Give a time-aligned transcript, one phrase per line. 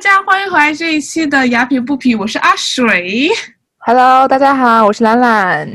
[0.00, 3.28] 家，欢迎回来这一期的雅痞不痞，我是阿水。
[3.80, 5.68] Hello，大家好，我是兰兰。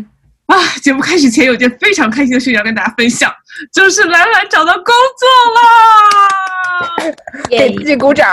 [0.47, 3.31] 啊，节目开始前有件非常开心的事情要跟大家分享，
[3.71, 4.85] 就是兰兰找到工
[5.19, 7.13] 作啦！
[7.47, 8.27] 给自己鼓掌。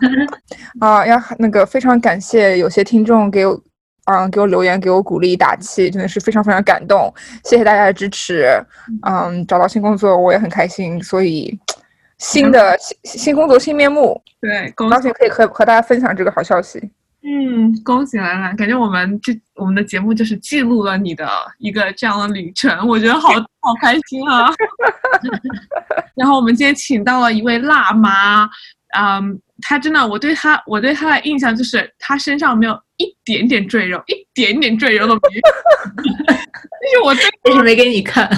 [0.80, 3.60] 啊，要那个非常感谢有些听众给我，
[4.06, 7.12] 嗯，给我留言，给我鼓励打气，真的是非常非常感动，
[7.44, 8.48] 谢谢大家的支持。
[9.06, 11.58] 嗯，找到新工作我也很开心，所以
[12.18, 16.78] 新的新新工作新面目，对，恭高兴可以和和大家分享这个好消息。
[17.28, 23.28] 嗯，恭喜兰兰，感觉我们这我们的节目就是记录了你的一个这样的旅程，我觉得好
[23.60, 24.48] 好开心啊！
[26.14, 28.48] 然后我们今天请到了一位辣妈，
[28.96, 35.40] 嗯，她真的，我对她我对她的印象就是她身上没有一点点赘肉，一点点赘肉都没有。
[36.86, 38.30] 但是我对为什么没给你看？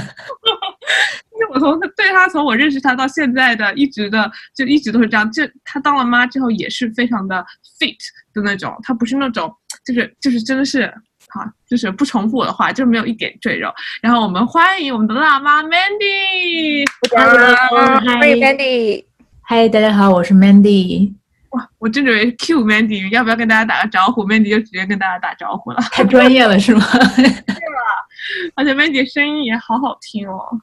[1.39, 7.44] 因为我从对她从我认识她到现在的一直的就一直都是这样，就她当了妈之后也是非常的
[7.78, 7.97] fit
[8.34, 9.53] 的那种，她不是那种
[9.84, 10.92] 就是就是真的是
[11.28, 13.72] 好就是不重复我的话，就是没有一点赘肉。
[14.03, 16.84] 然后我们欢迎我们的辣妈 Mandy。
[17.14, 19.05] 欢迎 Mandy。
[19.42, 21.12] 嗨，大家好，我是 Mandy。
[21.50, 26.84] 哇，我正准备 Q Mandy，要不要跟大家打个招呼？Mandy 就直接跟大家打招呼了，太专业了是吗？
[28.55, 30.61] 而且 Mandy 声音也好好听哦。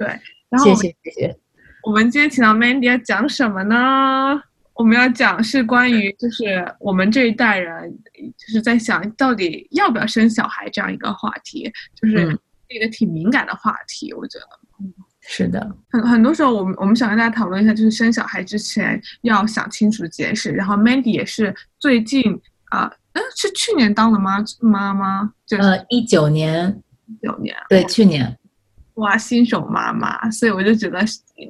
[0.00, 0.08] 对，
[0.48, 1.36] 然后谢谢谢谢。
[1.82, 4.42] 我们今天请到 Mandy 要讲什么呢？
[4.72, 7.94] 我们要讲是关于就是我们这一代人
[8.38, 11.70] 就是在想到底要不要生小孩这样一个话题，
[12.00, 14.46] 就是嗯一个挺敏感的话题，我觉得。
[15.22, 20.50] 是的，很很多时候，我们我们想跟大家讨论一下，就是生小孩之前要想清楚这件事。
[20.50, 22.22] 然后 Mandy 也是最近
[22.70, 25.34] 啊，嗯、是去年当的妈妈吗？
[25.46, 26.82] 就是呃，一九年，
[27.22, 28.34] 九年，对，去年，
[28.94, 30.98] 哇，新手妈妈，所以我就觉得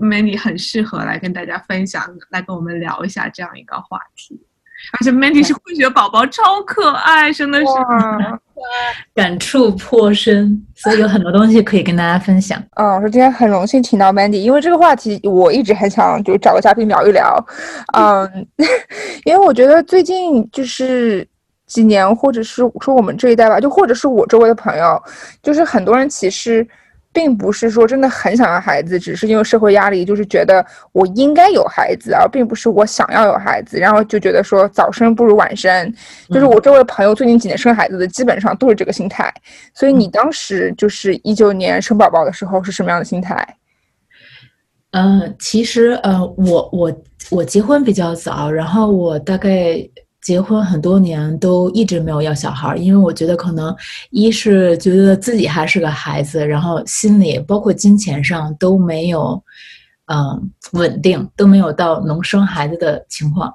[0.00, 4.40] Mandy 很适合来跟大家分享，来跟我们聊一下这样一个话题。
[4.98, 7.66] 而且 Mandy 是混血宝宝，超可爱，真的是。
[7.66, 8.40] 哇，
[9.14, 12.58] 感触颇深，所以有很多东西可以跟大家分享。
[12.76, 17.36] 嗯，我说今天很荣幸请到 Mandy，因为这个话题我一直很想就找个嘉宾聊一聊，
[17.94, 18.46] 嗯，
[19.24, 21.28] 因为我觉得最近就是
[21.66, 25.02] 几年，或者是说我们这一代吧，就或者是我周围的朋友，
[25.42, 26.66] 就是很多人其实
[27.12, 35.92] 并不是说真的很想要孩子，只是因为社会压力，就是觉得我应该有孩子，而并不是我想要有孩子，然后就觉得说早生不如晚生，
[36.28, 39.32] 就是我周围朋友最近几年生孩子的基本上都是这个心态。
[39.74, 43.56] 所以你当时就是一九年生宝宝的时候是什么样的心态？
[44.92, 49.76] 嗯，其实呃，我我我结婚比较早，然后我大概
[50.22, 53.74] 结婚很多年都一直没有要小孩儿，因为我觉得可能
[54.10, 59.42] 一是觉得自己还是个孩子，然后心里包括金钱上都没有
[60.06, 63.52] 嗯稳定，都没有到能生孩子的情况。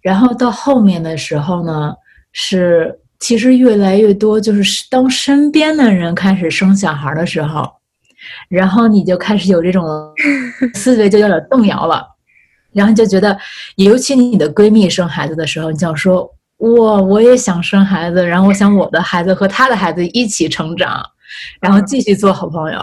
[0.00, 1.94] 然后到后面的时候呢，
[2.32, 7.70] 是其实越来越多，就是当身边的人开始生小孩儿的时候。
[8.50, 9.86] 然后你就开始有这种
[10.74, 12.06] 思维就有点动摇了，
[12.72, 13.36] 然后就觉得，
[13.76, 16.22] 尤其你的闺蜜生孩子的时候，你就想说，
[16.58, 21.02] 哇，我也想生孩子，然后我想我的孩子和她的孩子一起成长，
[21.60, 22.78] 然后继续做好朋友。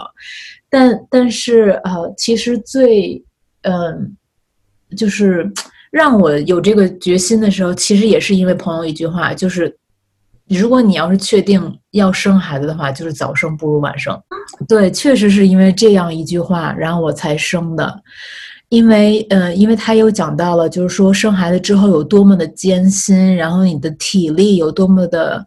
[0.69, 3.23] 但但是呃，其实最
[3.61, 4.15] 嗯、
[4.95, 5.49] 就是
[5.91, 9.75] 让我有这个决心的时候，其实也是因为朋友一句话，就是
[10.47, 14.17] 如果你要是确定要生孩子的话，就是早生不如晚生。
[14.67, 18.01] 对，确实是因为这样一句话，然后我才生的。
[18.69, 25.45] 因为，呃，因为他有讲到了，就是说生孩子之后有多么的艰辛，然后你的体力有多么的，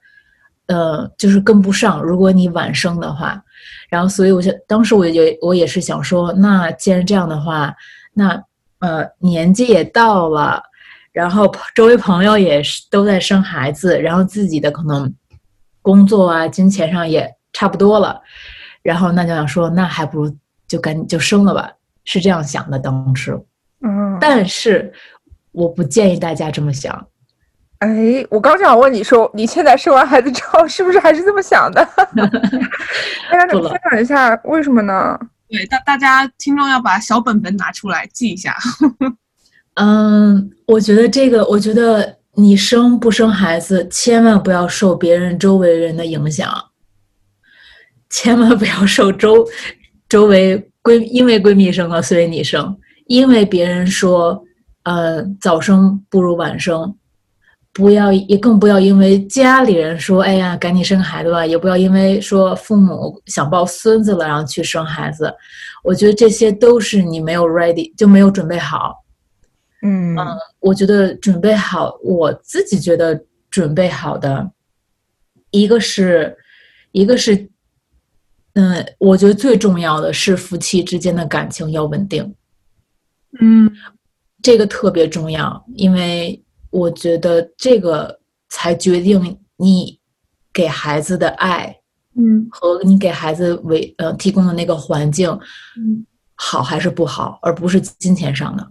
[0.67, 2.03] 呃，就是跟不上。
[2.03, 3.43] 如果你晚生的话，
[3.91, 7.75] 然后所以我就当时我也我也是想说，那既然这样的话，
[8.15, 8.43] 那
[8.79, 10.63] 呃年纪也到了，
[11.13, 15.13] 然后周围朋友也是都在生孩子，然后自己的可能
[15.83, 18.19] 工作啊、金钱上也差不多了，
[18.83, 21.71] 然后那就想说，那还不如就赶紧就生了吧，
[22.05, 23.39] 是这样想的当时。
[23.83, 24.93] 嗯，但是
[25.53, 27.07] 我不建议大家这么想。
[27.79, 31.83] 哎，我刚想问你说，你现在生完孩子之后是不是还是这么想的？
[33.33, 35.19] 大家不了分享一下为什么呢？
[35.49, 38.55] 对，大大家听众要把小本本拿出来记一下。
[39.75, 46.53] 嗯，我觉得这个，我觉得你生不生孩子，千万不要受别人周围人的影响，
[48.11, 49.49] 千万不要受周
[50.07, 54.43] 周围闺因为闺蜜生了，所以你生，因为别人说，
[54.85, 56.95] 呃，早生不如晚生，
[57.73, 65.33] 不要也更不要因为家里人说，哎呀，赶紧生孩子吧，也不要因为说父母想抱孙子了，然后去生孩子。
[65.83, 69.05] 我觉得这些都是你没有 ready，就没有准备好。
[69.83, 70.27] 嗯嗯，
[70.59, 73.19] 我觉得准备好，我自己觉得
[73.51, 74.51] 准备好的，
[75.51, 76.37] 一个是，
[76.93, 77.49] 一个是，
[78.55, 82.35] 嗯，我觉得最重要的是夫妻之间的感情要稳定，
[83.41, 83.71] 嗯
[84.43, 89.99] 这个特别重要，因为我觉得这个才决定你
[90.53, 91.77] 给孩子的爱
[92.17, 95.31] 嗯和你给孩子为呃提供的那个环境
[95.77, 96.07] 嗯。
[96.43, 98.67] 好还是不好，而不是金钱上的。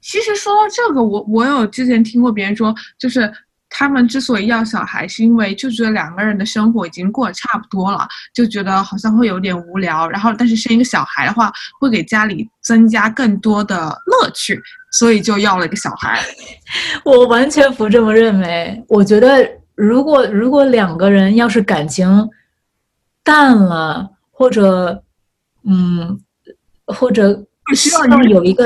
[0.00, 3.30] 其实说到这个，我我有之前听过别人说，就是
[3.74, 10.06] 他们之所以要小孩，是因为就觉得两个人的生活已经过得差不多了，就觉得好像会有点无聊。
[10.10, 13.76] 然后，但是生一个小孩的话，会给家里增加更多的
[14.06, 14.60] 乐趣，
[14.92, 16.20] 所以就要了一个小孩。
[17.04, 18.84] 我完全不这么认为。
[18.88, 22.28] 我觉得，如果如果两个人要是感情
[23.24, 25.02] 淡了，或者
[25.64, 26.20] 嗯，
[26.86, 27.32] 或者
[27.74, 28.64] 需要希望有一个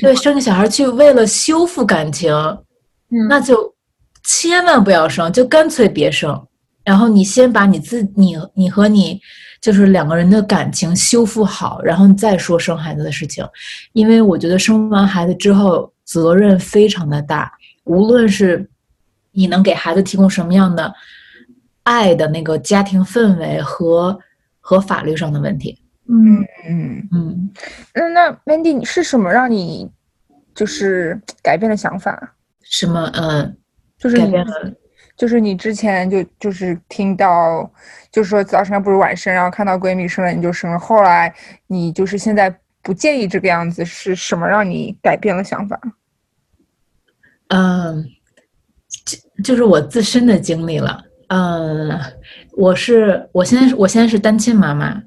[0.00, 2.32] 对生个小孩去为了修复感情，
[3.10, 3.71] 嗯那就
[4.24, 6.46] 千万不要生，就干脆别生。
[6.84, 9.20] 然后你先把你自你你和你
[9.60, 13.46] 就是两个人的感情修复好，然后你再说生孩子的事情。
[13.92, 17.52] 因为我觉得生完孩子之后责任非常的大，
[17.84, 18.68] 无论是
[19.30, 20.92] 你能给孩子提供什么样的
[21.84, 24.18] 爱的那个家庭氛围和
[24.58, 25.78] 和法律上的问题。
[26.08, 27.50] 嗯嗯，嗯，
[27.94, 29.88] 那那 Mandy，你是什么让你
[30.52, 32.34] 就是改变了想法？
[32.64, 33.56] 什么嗯，
[34.02, 34.34] 就是你
[35.16, 37.70] 就是你之前就就是听到，
[38.10, 41.32] 就是说早生不如晚生，然后看到闺蜜生了你就生了，后来
[41.68, 42.52] 你就是现在
[42.82, 45.80] 不介意这个样子，是什么让你改变了想法？
[47.48, 48.04] 嗯，
[49.06, 51.04] 就就是我自身的经历了。
[51.28, 51.96] 嗯，
[52.56, 55.00] 我是我现在是我现在是单亲妈妈。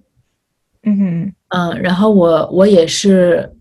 [0.83, 3.51] 嗯哼，嗯，然后我我也是，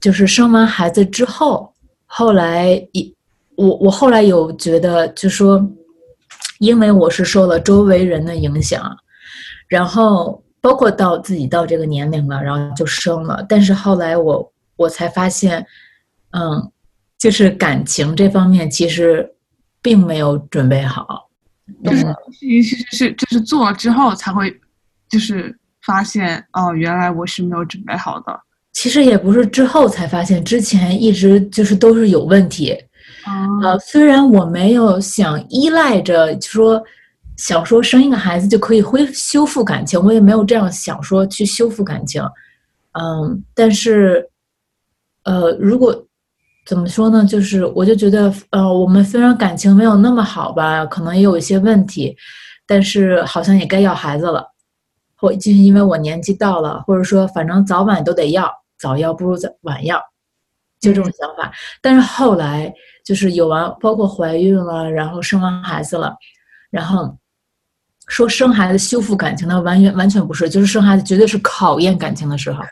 [0.00, 1.72] 就是生完孩子之后，
[2.04, 3.16] 后来一
[3.56, 5.64] 我我后来有觉得，就说，
[6.58, 8.96] 因为我是受了周围人的影响，
[9.68, 15.64] 然后包括到自己到这个年龄了，然后就生了，但是后来我我才发现，
[16.30, 16.70] 嗯，
[17.18, 19.28] 就是感情这方面其实
[19.82, 21.28] 并没有准备好，
[21.84, 24.50] 就是嗯其实是是就是做了之后才会，
[25.10, 28.40] 就是发现哦，原来我是没有准备好的。
[28.72, 32.74] 其实也不是之后才发现，之前一直就是都是有问题。
[33.26, 36.82] 哦呃，虽然我没有想依赖着说
[37.36, 42.22] 想说生一个孩子就可以恢修复感情，我也没有这样想说去修复感情。
[42.92, 44.28] 嗯，但是，
[45.24, 46.06] 呃，如果
[46.66, 47.24] 怎么说呢？
[47.24, 52.14] 就是我就觉得，呃，我们虽然感情没有那么好吧，可能也有一些问题，
[52.66, 54.46] 但是好像也该要孩子了，
[55.16, 59.98] 或就是因为我年纪到了，或者说反正早晚都得要，早要不如早晚要，
[60.80, 61.50] 就这种想法。
[61.80, 62.72] 但是后来
[63.04, 66.14] 就是有完，包括怀孕了，然后生完孩子了，
[66.70, 67.16] 然后
[68.08, 72.62] 说生孩子修复感情的，完全完全不是，就是生孩子绝对是考验感情的时候。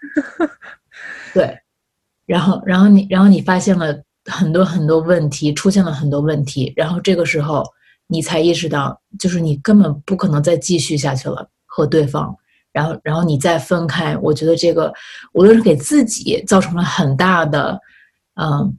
[1.34, 1.56] 对，
[2.26, 3.94] 然后然后你然后你发现了
[4.24, 7.64] 很多很多问题，出现了很多问题，然后这个时候
[8.06, 12.34] 你才意识到，就是你根本不可能再继续下去了和对方。
[12.72, 14.94] 然后，然后你再分开，我觉得这个
[15.32, 17.76] 无论是给自己造成了很大的，
[18.40, 18.72] 嗯，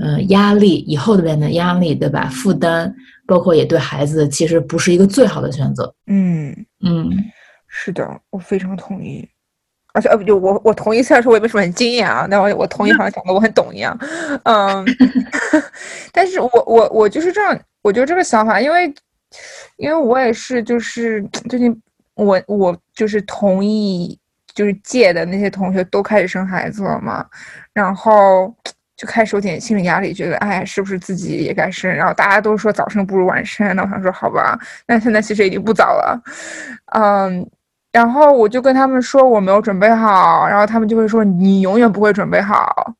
[0.00, 2.28] 呃，压力，以后的边的压力，对吧？
[2.32, 2.92] 负担，
[3.26, 5.94] 包括也对孩子，其实不是一个最好的选择。
[6.06, 6.50] 嗯，
[6.84, 7.10] 嗯
[7.68, 9.28] 是的，我非常同意。
[9.92, 13.96] 而且呃，就我我同意，虽然说我也没什么很经验啊，但我我同意，好像讲的我很懂一样。
[14.44, 14.84] 嗯
[16.12, 18.92] 但是我我我就是这样，我觉得这个想法，因为
[19.76, 21.76] 因为我也是，就是最近
[22.14, 24.16] 我我就是同意，
[24.54, 27.26] 就是借的那些同学都开始生孩子了嘛，
[27.72, 28.54] 然后
[29.00, 31.90] 就开始有点心理压力，觉得哎，是不是自己也该生？
[31.90, 36.22] 然后大家都说早生不如晚生，那我想说好吧，那现在其实已经不早了，
[36.98, 37.50] 嗯。
[37.92, 42.94] 然后我就跟他们说我没有准备好，然后他们就会说你永远不会准备好，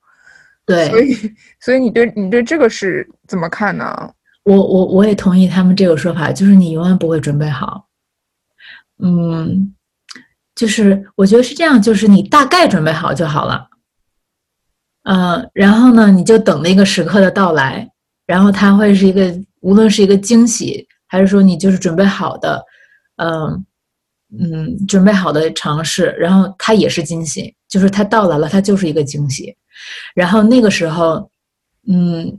[0.67, 4.13] 对，所以所以你对你对这个是怎么看呢？
[4.43, 7.87] 我我我也同意他们这个说法，就是你永远不会准备好。
[9.01, 9.73] 嗯，
[10.57, 13.70] 就是我觉得是这样，就是你大概准备好就好了。
[15.05, 17.89] 嗯、然后呢，你就等那个时刻的到来，
[18.27, 22.63] 然后它会是一个，无论是一个惊喜，还是说你就是准备好的，
[23.17, 23.65] 嗯
[24.39, 29.57] 嗯，准备好的尝试，然后它也是惊喜，就是它到来了，它就是一个惊喜。
[30.15, 31.31] 然后那个时候，
[31.89, 32.39] 嗯，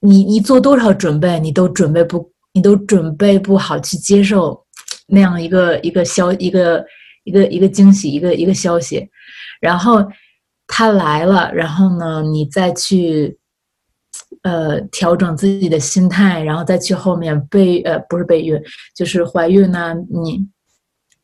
[0.00, 4.64] 你你做多少准备，你都准备不，你都准备不好去接受
[5.08, 6.84] 那样一个一个消一个
[7.24, 9.06] 一个一个惊喜，一个一个消息。
[9.60, 10.06] 然后
[10.66, 13.38] 它来了，然后呢，你再去
[14.42, 18.60] 呃调整自己的心态，然后再去后面备呃不是备孕，
[18.94, 20.48] 就是怀孕呢，你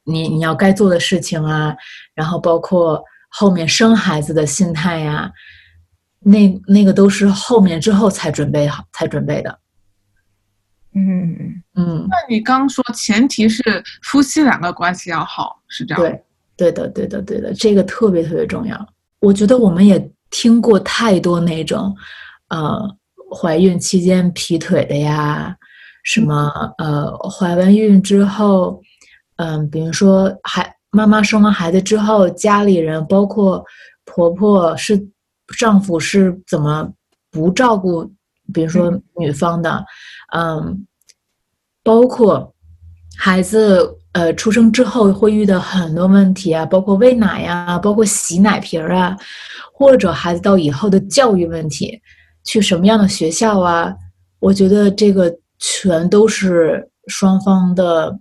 [0.05, 1.75] 你你要该做的事情啊，
[2.15, 5.31] 然后包括后面生孩子的心态呀、
[6.21, 9.59] 那那个都是后面之后才准备好才准备的。
[10.95, 13.63] 嗯，嗯，那你刚说前提是
[14.03, 16.03] 夫妻两个关系要好，是这样？
[16.03, 18.87] 对，对的，对的，对的，这个特别特别重要。
[19.23, 21.95] 我觉得我们也听过太多那种，
[22.49, 22.97] 呃，
[23.33, 25.57] 怀孕期间劈腿的呀，
[26.03, 28.83] 什么呃，怀完孕之后，
[29.37, 33.65] 嗯、比如说孩妈妈生完孩子之后，家里人包括
[34.05, 35.01] 婆婆是
[35.57, 36.93] 丈夫是怎么
[37.31, 38.13] 不照顾，
[38.53, 39.85] 比如说女方的，
[40.35, 40.85] 嗯，
[41.85, 42.53] 包括
[43.17, 49.17] 孩子呃出生之后会遇到很多问题啊，包括喂奶呀，包括洗奶瓶儿啊，
[49.73, 52.01] 或者孩子到以后的教育问题，
[52.45, 53.95] 去什么样的学校啊，
[54.39, 58.19] 我觉得这个全都是双方的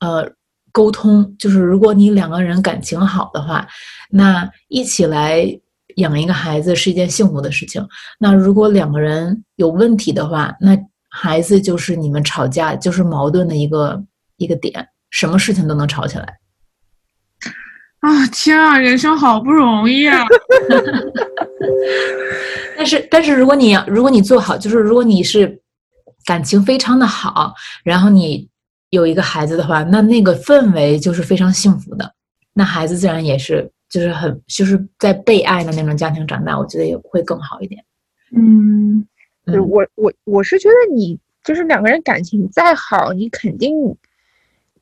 [0.00, 0.28] 呃
[0.72, 3.66] 沟通，就是如果你两个人感情好的话，
[4.10, 5.46] 那一起来
[5.96, 7.86] 养一个孩子是一件幸福的事情。
[8.18, 10.76] 那如果两个人有问题的话，那
[11.08, 14.02] 孩子就是你们吵架就是矛盾的一个
[14.38, 16.26] 一个点，什么事情都能吵起来。
[18.00, 20.26] 啊，天啊，人生好不容易啊！
[22.76, 25.60] 但是，但是如果你要，如果你做好，就是如果你是
[26.26, 27.54] 感情非常的好，
[27.84, 28.48] 然后你
[28.90, 32.12] 有一个孩子的话，那那个氛围就是非常幸福的，
[32.52, 37.82] 那孩子自然也是就是很就是在被爱的那种家庭长大，我觉得也会更好一点。
[38.36, 39.06] 嗯
[39.46, 43.72] 我我我是觉得你就是两个人感情再好，你肯定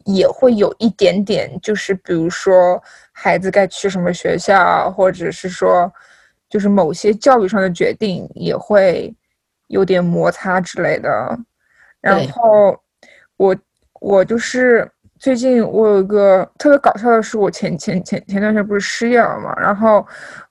[0.04, 2.82] 也会有一点点，就是比如说
[3.12, 5.92] 孩子该去什么学校，或者是说
[6.48, 9.14] 就是某些教育上的决定也会
[9.68, 11.38] 有点摩擦之类的。
[12.00, 12.78] 然后
[13.36, 13.56] 我
[14.00, 14.90] 我就是
[15.22, 20.04] 最近我有一个特别搞笑的是，我前前前前段时间不是失业了嘛，然后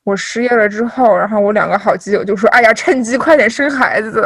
[0.05, 4.23] 我失业了之后，然后我两个好基友就说：“哎呀，趁机快点生孩子。”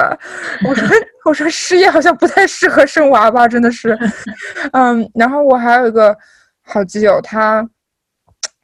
[0.69, 0.87] 我说：
[1.25, 3.97] “我说失业好像不太适合生娃吧，真的是。
[4.73, 6.15] ”嗯，然后我还有一个
[6.61, 7.67] 好基友，他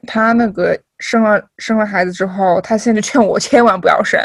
[0.06, 4.20] 他那个生了生了孩子之后，他现在劝我千万不要生。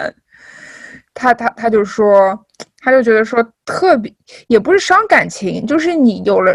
[1.15, 2.39] 他他他就说，
[2.85, 4.13] 他就觉得说特别
[4.49, 6.55] 也不是伤感情，就是你有了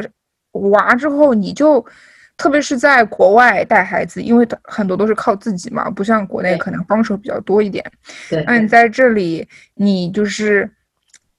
[0.51, 1.85] 娃之后，你就
[2.37, 7.83] 特别是在国外带孩子，因为很多都是靠自己嘛，不像国内可能帮手比较多一点。
[8.29, 10.69] 对那你在这里，你就是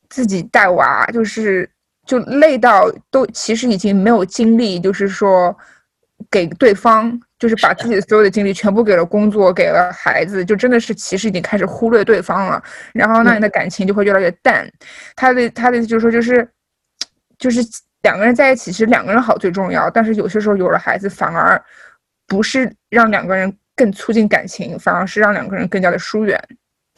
[0.09, 1.69] 自己带娃，就是
[2.07, 5.57] 就累到都其实已经没有精力，就是说
[6.31, 12.63] 给对方，就是把自己的所有的精力全部给了工作，给了孩子，就真的是其实已经开始忽略对方了。
[12.93, 14.71] 然后那你的感情就会越来越淡。
[15.17, 16.49] 他的他的意思就是说，就是
[17.39, 17.61] 就是
[18.03, 21.63] 两个人在一起，其实两个人好最重要，但是有些时候有了孩子，反而
[22.27, 26.39] 不是让两个人更促进感情，反而是让两个人更加的疏远。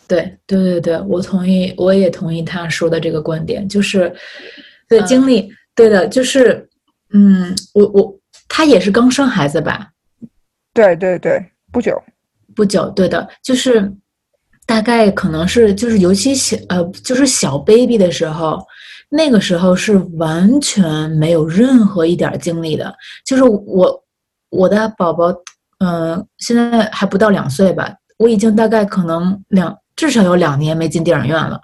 [0.07, 4.15] 对对对对，我同意，我也同意他说的这个观点，就是
[4.89, 6.69] 对经历，对的，就是
[7.13, 8.19] 嗯，我我
[8.49, 9.91] 他也是刚生孩子吧，
[10.73, 12.03] 对对对，不久。
[12.55, 13.93] 不久，对的，就是
[14.65, 18.65] 大概可能是就是尤其小呃就是小 baby 的时候，
[19.17, 22.93] 那个时候是完全没有任何一点儿精力的，
[23.25, 24.05] 就是我
[24.51, 25.33] 我的宝宝，
[25.79, 31.61] 嗯、现在还不到两岁吧，我已经大概可能两至少有两年没进电影院了。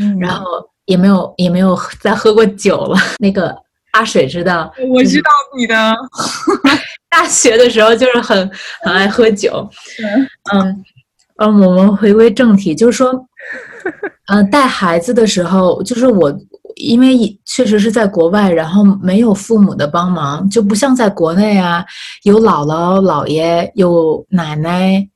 [0.00, 0.44] 嗯然后
[0.86, 2.98] 也没有也没有再喝过酒了。
[3.20, 3.54] 那个
[3.92, 5.94] 阿水知道，我知道你的，
[7.10, 8.50] 大学的时候就是很
[8.82, 9.68] 很爱喝酒。
[10.52, 10.82] 嗯
[11.36, 13.12] 嗯，我们回归正题，就是说，
[14.32, 16.34] 嗯、带孩子的时候，就是我
[16.76, 21.84] 因为确实是在国外，然后没有父母的帮忙，就不像在国内啊，
[22.24, 25.08] 有姥姥姥爷有奶奶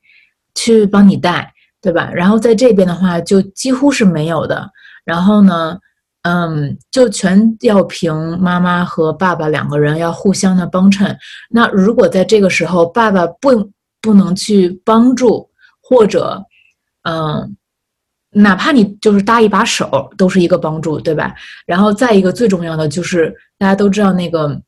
[0.55, 2.09] 去帮你带，对吧？
[2.13, 4.69] 然后在这边的话，就几乎是没有的。
[5.05, 5.77] 然后呢，
[6.23, 11.17] 嗯，就全要凭妈妈和爸爸两个人要互相的帮衬。
[11.49, 13.71] 那如果在这个时候，爸爸不
[14.01, 15.49] 不能去帮助，
[15.81, 16.43] 或者，
[17.03, 17.55] 嗯，
[18.37, 21.33] 哪怕你就是搭一把手，都是一个帮助，对吧？
[21.65, 24.59] 然后再一个最重要的就是，大家都知道那个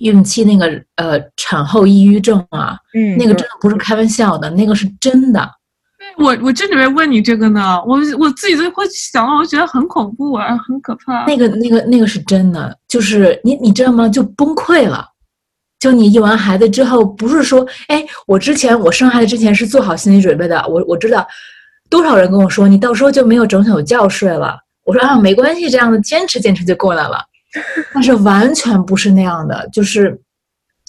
[0.00, 5.50] 孕期那个呃产后抑郁症啊，嗯，那个真的不是开玩笑的，那个是真的。
[6.18, 11.24] 我我正准备问你这个呢，我我自己都会想到，我觉得很恐怖啊，很可怕。
[11.24, 14.08] 那个、那个、那个是真的，就是你你知道吗？
[14.08, 15.08] 就崩溃了，
[15.80, 21.26] 就你有完孩子之后，不是说，哎，我之前我生孩子之前是做好心理准备的，我我知道
[21.90, 24.58] 多少人跟我说，你到时候就没有整宿觉睡了。
[24.84, 27.18] 我说啊， 没关系，这样的坚持坚持就过来了。
[27.92, 30.20] 但是完全不是那样的，就是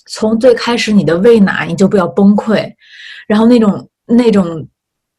[0.08, 2.68] 从最开始你的喂奶你就不要崩溃，
[3.28, 4.68] 然后那种那种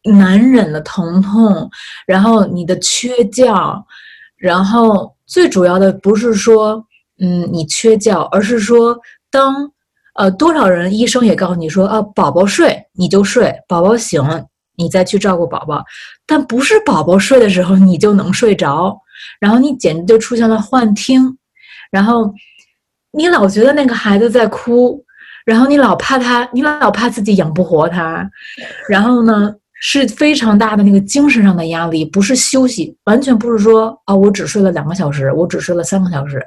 [0.03, 1.69] 难忍的疼痛，
[2.05, 3.85] 然后你的缺觉，
[4.35, 6.85] 然后最主要的不是说
[7.19, 8.97] 嗯你缺觉，而是说
[9.31, 9.71] 当
[10.15, 14.21] 呃多少人医生也告诉你说啊宝宝睡你就睡，宝宝醒
[14.77, 15.83] 你再去照顾宝宝，
[16.25, 18.97] 但不是宝宝睡的时候你就能睡着。
[19.39, 21.37] 然后你简直就出现了幻听，
[21.91, 22.31] 然后
[23.11, 25.03] 你老觉得那个孩子在哭，
[25.43, 28.29] 然后你老怕他，你老怕自己养不活他，
[28.87, 36.39] 然后呢是非常大的那个精神上的压力，不是休息，完全不是说啊我只睡了两个小时，我只睡了三个小时，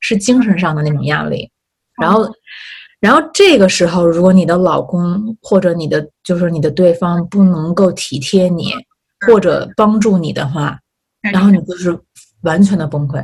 [0.00, 1.48] 是精神上的那种压力。
[2.00, 2.28] 然后，
[3.00, 8.72] 然后这个时候，如果你的老公或者你的就是你的对方不能够体贴你
[9.26, 10.78] 或者帮助你的话。
[11.22, 11.94] 然后你就是
[12.44, 13.22] 完全的崩溃，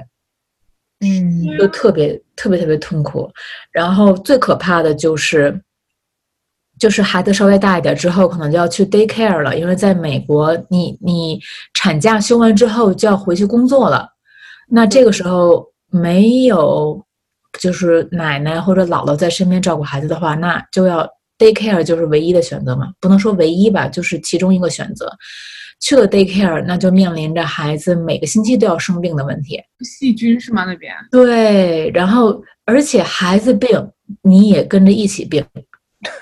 [1.00, 3.26] 嗯，就特别特别特别痛苦。
[3.72, 5.58] 然后最可怕的就是，
[6.78, 11.40] 就是孩子稍微大一点之后，可能就要去 day care 了，因为在美国，你你
[11.72, 14.06] 产假休完之后就要回去工作了。
[14.68, 17.02] 那这个时候没有
[17.58, 21.04] 就是奶奶或者姥姥在身边照顾孩子的话，那就要
[21.38, 25.10] day care 就是唯一的选择嘛，不能说唯一吧，就是其中一个选择。
[25.78, 29.60] 去了 daycare，那就面临着孩子每个星期都要生病的问题。
[29.80, 30.64] 细菌是吗？
[30.64, 33.68] 那边对，然后而且孩子病，
[34.22, 35.44] 你也跟着一起病，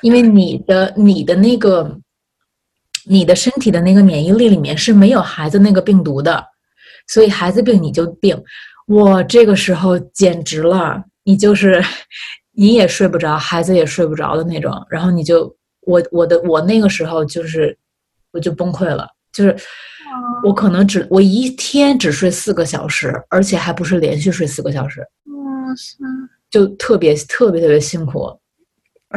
[0.02, 1.96] 因为你的你的那个
[3.06, 6.44] 你的身体的那个免疫力里面是没有孩子那个病毒的，
[7.06, 8.36] 所以孩子病你就病。
[8.88, 11.82] 我这个时候简直了，你就是
[12.52, 14.72] 你也睡不着，孩子也睡不着的那种。
[14.88, 17.76] 然后你就我我的我那个时候就是
[18.32, 19.08] 我就崩溃了。
[19.32, 19.56] 就是
[20.44, 25.00] 我可能只我一天只睡四个小时，而且还不是连续睡四个小时。
[25.00, 25.96] 哇塞！
[26.50, 28.30] 就特别特别特别辛苦，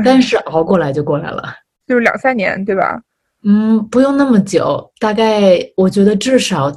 [0.03, 1.53] 但是熬过来就过来了。
[1.86, 2.99] 就是两三年，对吧？
[3.43, 6.75] 嗯，不用那么久，大概我觉得至少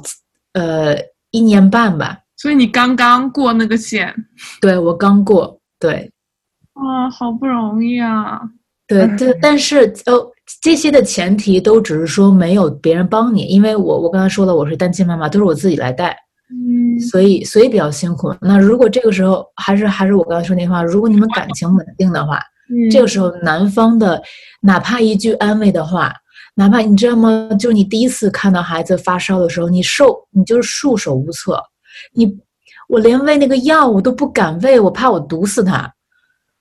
[0.53, 0.95] 呃
[1.31, 2.19] 一年半吧。
[2.41, 4.13] 所以你刚刚过那个线？
[4.59, 5.59] 对，我刚过。
[5.79, 6.11] 对。
[6.73, 8.41] 啊，好不容易啊！
[8.87, 10.31] 对对，但是哦。
[10.61, 16.09] 这些的前提都只是说没有别人帮你，因为我我刚才说了，我是单亲妈妈，都是我自己来带，
[16.49, 18.35] 嗯，所以所以比较辛苦。
[18.41, 22.37] 那如果这个时候还是还是我刚才说那话，如果你们感情稳定的话，
[22.91, 24.21] 这个时候男方的
[24.61, 26.13] 哪怕一句安慰的话，
[26.55, 27.49] 哪怕你知道吗？
[27.57, 31.63] 就是你第一次看到孩子发烧的时候，你受你就是束手无策，
[32.13, 32.37] 你
[32.87, 35.93] 我连喂那个药我都不敢喂，我怕我毒死他。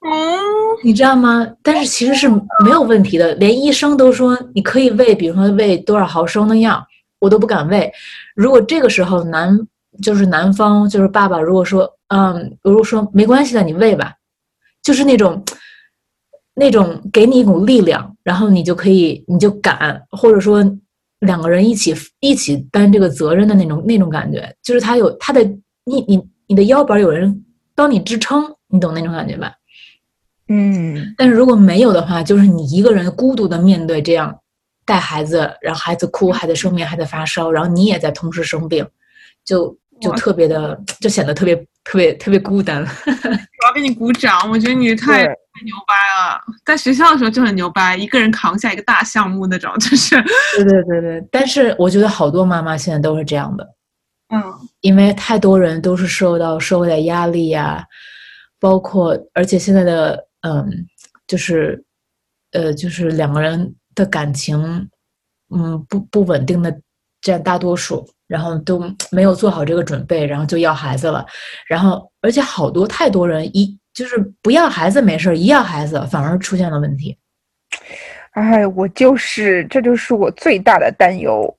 [0.02, 0.38] 嗯，
[0.82, 1.46] 你知道吗？
[1.62, 2.28] 但是其实是
[2.64, 6.82] 没有问题的，连医生都说你可以喂，比如说喂多少毫升的药，
[7.18, 7.92] 我都不敢喂。
[8.34, 9.58] 如果这个时候男
[10.02, 14.14] 就是男方就是爸爸，如果说嗯，如果说没关系的，你喂吧，
[14.82, 15.44] 就是那种
[16.54, 20.64] 那种给你一股力量，然后你就可以你就敢，或者说
[21.20, 25.42] 两个人一起一起担这个责任的那种那种感觉，就是他有他的
[25.84, 29.54] 你你你的腰板有人帮你支撑，你懂那种感觉吧？
[30.48, 34.36] 嗯，但是如果没有的话，就是你一个人孤独的面对这样
[34.84, 38.84] 带孩子，然后孩子哭，孩子生病，孩子发烧，然后你也在同时生病，
[39.44, 42.82] 就就特别的，就显得特别特别特别孤单。
[43.06, 45.32] 我要给你鼓掌，我觉得你太太
[45.64, 46.40] 牛掰了。
[46.64, 50.20] 在学校的时候就很牛掰，一个人扛下一个大项目那种，就是。
[50.56, 53.64] 对对对对，但是我觉得好多妈妈现在都是这样的，
[54.34, 54.42] 嗯，
[54.80, 57.84] 因为太多人都是受到社会的压力呀，
[58.58, 60.26] 包括而且现在的。
[60.42, 60.66] 嗯，
[61.26, 61.84] 就是，
[62.52, 64.88] 呃，就是两个人的感情，
[65.54, 66.74] 嗯，不不稳定的
[67.20, 71.26] 占大多数，然后都没有做好这个准备，然后就要孩子了，
[71.66, 77.18] 然后而且好多太多人一就是不要孩子没事一要孩子反而出现了问题。
[78.30, 81.58] 哎，我就是，这就是我最大的担忧。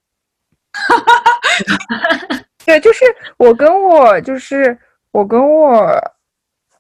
[2.66, 3.04] 对，就是
[3.38, 4.78] 我跟我就是
[5.12, 5.92] 我跟我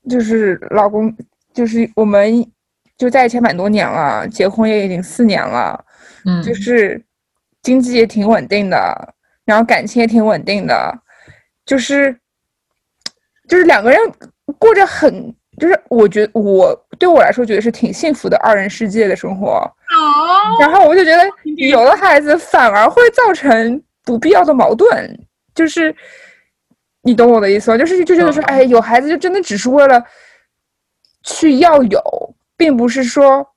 [0.10, 1.14] 就是老公。
[1.54, 2.50] 就是我们
[2.98, 5.84] 就在一起蛮多年了，结婚也已经四年了，
[6.24, 7.04] 嗯，就是
[7.62, 9.14] 经济也挺稳定的，
[9.46, 11.00] 然后感情也挺稳定的，
[11.66, 12.16] 就是
[13.48, 14.00] 就是两个人
[14.60, 19.48] 过着很，就是我觉得我对我来说觉得是挺幸福的二人世界的生活。
[19.50, 21.24] 哦，然后我就觉得
[21.68, 25.20] 有了孩子反而会造成不必要的矛盾，
[25.54, 25.96] 就是
[27.02, 27.78] 你懂我的意思吗？
[27.78, 30.04] 就是就觉得说，哎，有孩子就真的只是为了。
[31.24, 32.02] 去要有，
[32.58, 33.48] 并不是说，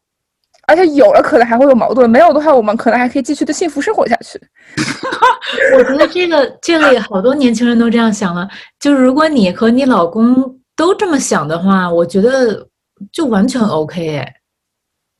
[0.66, 4.40] 而且有了可能还会有矛盾，没有的话，我们可能还可以继续的幸福生活下去。
[5.76, 8.48] 我觉得这个这个也好多年轻人都这样想了，
[8.80, 10.34] 就是如果你和你老公
[10.76, 12.66] 都这么想的话，我觉得
[13.12, 14.34] 就完全 OK 哎。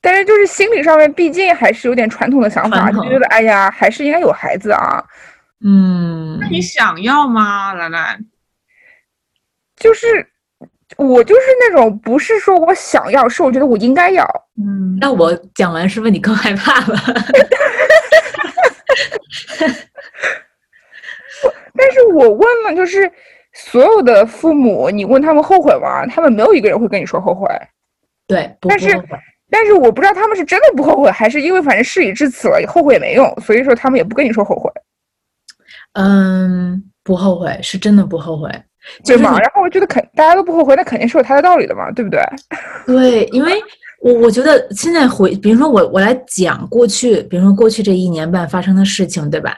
[0.00, 5.02] 但是就是心理上面，毕竟还是有点传统的想法，就觉得哎呀，还是应该有孩子啊。
[5.64, 8.18] 嗯那，你想要吗，兰兰？
[9.76, 10.26] 就是
[10.96, 14.24] 我就是那种不是说我想要，是我觉得我应该要。
[14.58, 16.98] 嗯，那我讲完是不是你更害怕了？
[21.76, 23.10] 但是我问了，就是
[23.52, 26.06] 所有的父母，你问他们后悔吗？
[26.06, 27.48] 他们没有一个人会跟你说后悔。
[28.26, 29.06] 对，不但是不
[29.50, 34.70] 但是我不知道他们是真的不后悔，还是因为反正事已至此了，后悔也没用，所以说他们也不跟你说后悔，
[35.92, 38.50] 嗯，不后悔，是真的不后悔。
[39.02, 42.20] 就是你然后我觉得肯大家都不后悔，那肯定是有他的道理的嘛，对不对？
[42.86, 43.52] 对，因为
[44.00, 49.56] 我我觉得现在回，比如说我我来讲过去，比如说过去这一年半发生的事情，对吧？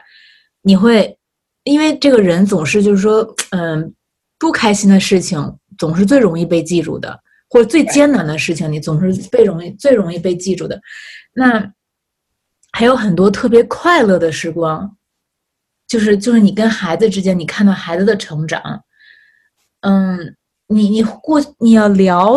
[0.61, 1.17] 你会
[1.63, 3.93] 因为这个人总是就是说，嗯，
[4.39, 10.79] 不开心的事情总是最容易被记住的，或者最艰难的事情，你总是被容易最容易被记住的。
[11.33, 11.71] 那
[12.71, 14.95] 还有很多特别快乐的时光，
[15.87, 18.61] 就是就是你跟孩子之间，你看到孩子的成长，
[19.87, 20.35] 嗯，
[20.67, 22.35] 你你过你要聊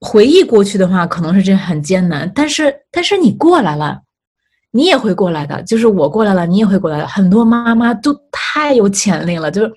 [0.00, 4.00] 回忆过去的话，可能是真很艰难，但是但是你过来了，
[4.72, 7.06] 你也会过来的，就是我过来了，你也会过来的。
[7.06, 9.72] 很多妈妈都太有潜力了，就是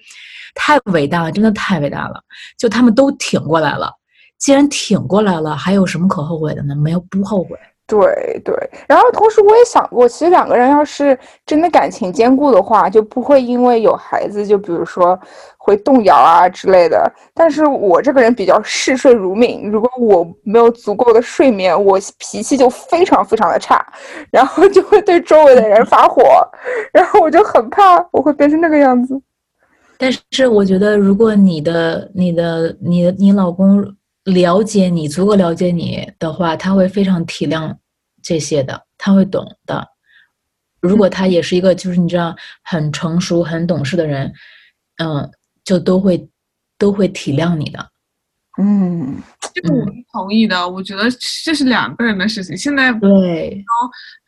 [0.55, 2.19] 太伟大了，真的太伟大了，
[2.57, 3.91] 就他们都挺过来了。
[4.39, 6.75] 既然挺过来了，还有什么可后悔的呢？
[6.75, 7.51] 没有，不后悔。
[7.87, 8.55] 对对，
[8.87, 15.19] 然后同时我也想过，其实两个人要是真的感情坚固的话，就不会因为有孩子，就比如说
[15.63, 17.11] 会动摇啊之类的。
[17.33, 23.85] 但是我这个人比较嗜睡如命，如果我没有足够的睡眠，我脾气就非常非常的差，
[24.31, 26.23] 然后就会对周围的人发火，
[26.91, 29.21] 然后我就很怕我会变成那个样子。
[29.97, 33.85] 但是我觉得，如果你的、你的、你的、你老公
[34.23, 37.71] 了解你，足够了解你的话，他会非常体谅
[38.23, 39.87] 这些的，他会懂的。
[40.79, 44.33] 如果他也是一个就是你知道很成熟、很懂事的人，
[44.97, 45.29] 嗯，
[45.71, 46.29] 就都会
[46.77, 47.89] 都会体谅你的。
[48.61, 49.15] 嗯，
[49.53, 50.67] 这个我是同意的。
[50.69, 51.03] 我觉得
[51.45, 52.57] 这是两个人的事情。
[52.57, 53.63] 现在对，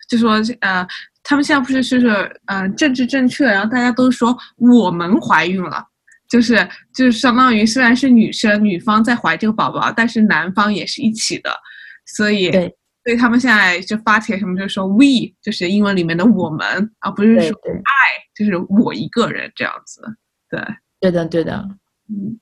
[0.08, 0.88] 就说呃，
[1.21, 2.08] 他们现在不是就是
[2.45, 5.86] 呃政治正确，然后大家都说我们怀孕了，
[6.29, 6.56] 就是
[6.95, 11.53] 就是相当于虽然是女生女方在怀这个宝宝，但是男方也是一起的，
[12.06, 17.82] 所以对所以他们现在就发帖什么就说 we 就是英文里面的我们，而不是说对对
[18.34, 20.01] 就是我一个人这样子。
[20.49, 20.62] 对，
[21.03, 21.53] 对的，对的。
[22.07, 22.39] 嗯，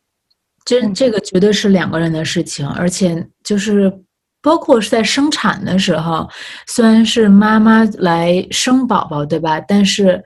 [0.63, 3.91] 这嗯这个绝对是两个人的事情，而且就是
[4.39, 6.29] 包括是在生产的时候，
[6.67, 9.59] 虽然是妈妈来生宝宝，对吧？
[9.59, 10.23] 但是，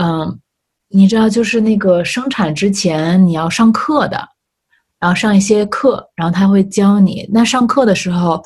[0.00, 0.40] 嗯，
[0.88, 4.26] 你知道，就是那个生产之前你要上课的，
[4.98, 7.28] 然后上一些课，然后他会教你。
[7.30, 8.42] 那上课的时候，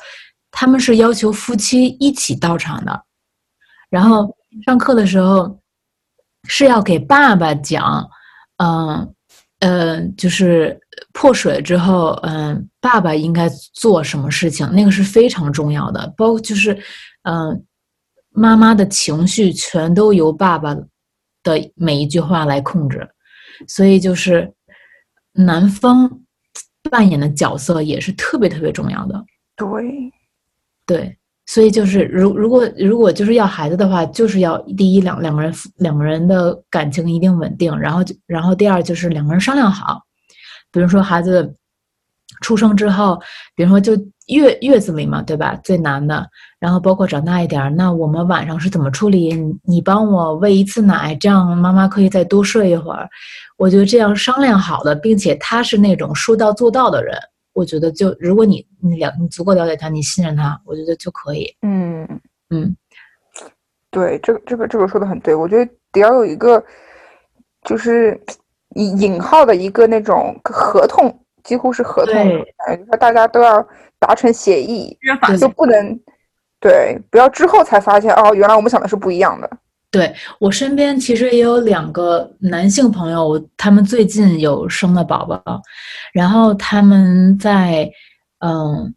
[0.51, 3.03] 他们是要求夫妻一起到场的，
[3.89, 5.57] 然后上课的时候
[6.49, 8.09] 是要给爸爸讲，
[8.57, 9.13] 嗯。
[9.61, 10.79] 呃，就是
[11.13, 16.13] 破水之后，嗯、爸爸应该做什么事情，那个是非常重要的。
[16.17, 16.77] 包括就是，
[17.23, 17.63] 嗯、
[18.31, 20.75] 妈妈的情绪全都由爸爸
[21.43, 23.07] 的每一句话来控制，
[23.67, 24.51] 所以就是
[25.33, 26.21] 男方
[26.89, 29.23] 扮演的角色也是特别特别重要的。
[29.55, 29.67] 对，
[30.87, 31.17] 对，
[31.53, 40.01] 所以就是如如果如果就是要孩子的话，就是要第一两两个人两个人的感情一定稳定，然后就然后第二就是两个人商量好，
[40.71, 41.53] 比如说孩子
[42.41, 43.19] 出生之后，
[43.53, 43.91] 比如说就
[44.27, 45.59] 月月子里嘛，对吧？
[45.61, 46.25] 最难的，
[46.57, 49.33] 然后包括长大一点，那我们晚上是怎么处理？
[49.33, 53.09] 你你帮我喂一次奶，这样妈妈可以再多睡一会儿。
[53.57, 57.19] 我觉得这样商量好的，并且他是那种说到做到的人，
[57.53, 61.55] 我觉得就如果你你了你足够了解他，你信任他，我觉得就可以。
[61.61, 62.07] 嗯。
[62.53, 62.75] 嗯，
[63.89, 66.61] 对，这个这个这个说的很对，我觉得得要有一个，
[67.63, 68.21] 就是
[68.75, 73.65] 引引号的一个那种合同，几乎是合同就是说大家都要
[73.99, 75.97] 达成协议，对就不能
[76.59, 79.49] 对，不要之后才发现哦，原来我们想的是不一样的。
[79.91, 85.61] 对我身边其实也有两个男性朋友，他们最近有生了宝宝，
[86.13, 87.91] 然后他们在
[88.39, 88.93] 嗯，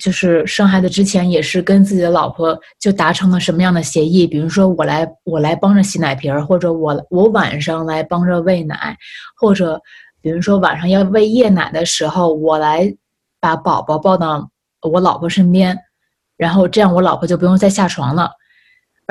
[0.00, 8.96] 就是生孩子之前也是跟自己的老婆就达成了什么样的协议，比如说我来我来帮着洗奶瓶，或者我我晚上来帮着喂奶，
[9.36, 9.80] 或者
[10.20, 12.92] 比如说晚上要喂夜奶的时候，我来
[13.38, 14.50] 把宝宝抱到
[14.80, 15.78] 我老婆身边，
[16.36, 18.28] 然后这样我老婆就不用再下床了。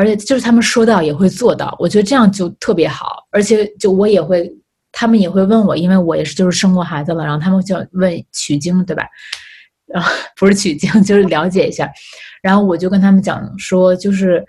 [0.02, 3.24] 而且就是他们说到也会做到，我觉得这样就特别好。
[3.30, 4.52] 而且就我也会，
[4.92, 9.04] 他们也会问我，因为我也是就是生过孩子了，然后他们就问取经，对吧？
[9.86, 11.88] 然后不是取经， 就是了解一下。
[12.42, 14.44] 然后我就跟他们讲说，就是，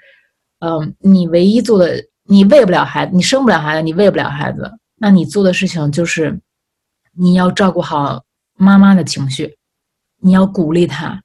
[0.61, 6.41] 嗯，你唯一做的，你喂不了孩子，你生不了孩子，你喂不了孩子，那你做的事情就是，
[7.15, 8.25] 你要照顾好
[8.57, 9.59] 妈妈的情绪，
[10.23, 11.23] 你要鼓励她，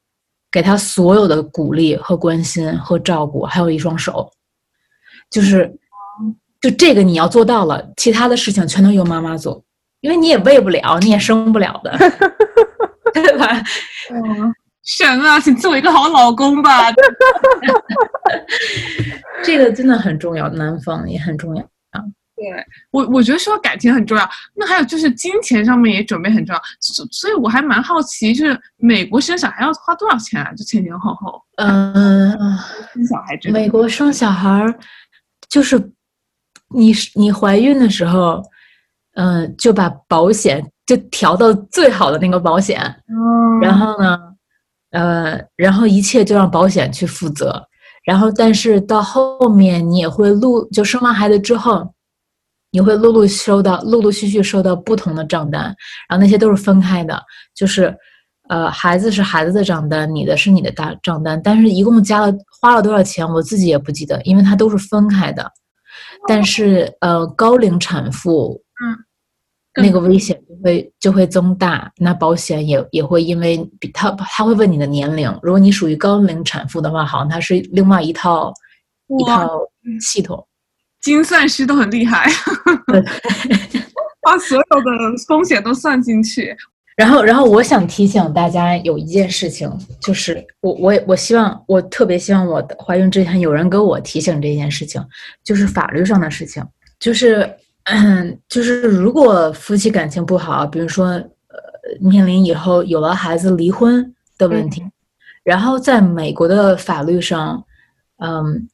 [0.51, 4.31] 给他所有的鼓励和关心和照顾，还有一双手，
[5.29, 5.71] 就是，
[6.61, 9.61] 就这个你要做到了，其他的事情全都由妈妈做，
[10.01, 11.97] 因为你也喂不了，你也生不了的，
[13.13, 13.61] 对吧？
[14.09, 16.91] 嗯，神啊，请做一个好老公吧。
[19.43, 21.63] 这个真的很重要，男方也很重要。
[22.37, 30.53] 对我，我觉得说感情很重要，那还有就是金钱上面也准备很重要，所所以我还蛮好奇，就是美国生小孩要花多少钱啊？
[30.53, 32.31] 就前前后后嗯，
[32.93, 34.79] 生小孩这个美国生小孩儿，
[35.49, 35.79] 就是
[36.75, 38.43] 你你怀孕的时候，
[39.15, 44.19] 嗯，就把保险就调到最好的那个保险，嗯然后呢，
[44.91, 47.67] 呃，然后一切就让保险去负责。
[48.05, 51.93] 然后，但是到后面你也会录，就生完孩子之后，
[52.77, 55.63] 你会陆陆收到陆陆续续收到不同的账单，
[56.07, 57.19] 然后那些都是分开的，
[57.55, 57.91] 就是
[58.49, 65.51] 呃，孩子是孩子的账单，你的是你的大账单，但是一共加了花了多少钱，我自己也不记得，因为它都是分开的。
[66.27, 78.53] 但是呃，高龄产妇，嗯，那个危险就会就会增大，那保险也也会因为比他他会问你的年龄，如果你属于高龄产妇的话，好像它是另外一套
[79.19, 79.49] 一套
[79.99, 80.47] 系统。
[81.01, 82.29] 精算师都很厉害，
[82.87, 83.01] 对
[84.21, 86.55] 把所有的风险都算进去。
[86.97, 94.99] 然后，然后我想提醒大家有一件事情，就是我我也我希望我特别希望我的怀孕之前有人给我提醒这件事情，
[95.43, 96.63] 就是法律上的事情，
[96.99, 97.47] 就是
[97.83, 101.27] 嗯，就是如果夫妻感情不好，比如说呃
[102.01, 104.83] 面临以后有了孩子离婚的问题，
[105.43, 107.63] 然后在美国的法律上，
[108.17, 108.67] 嗯，